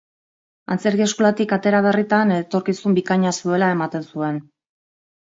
Antzerki 0.75 1.03
eskolatik 1.05 1.53
atera 1.57 1.81
berritan, 1.87 2.31
etorkizun 2.37 2.97
bikaina 3.01 3.35
zuela 3.41 3.69
ematen 3.75 4.09
zuen. 4.15 4.41